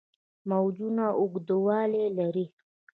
[0.49, 2.45] موجونه اوږدوالي لري.